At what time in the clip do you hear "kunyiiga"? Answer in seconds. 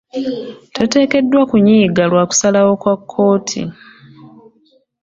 1.49-2.03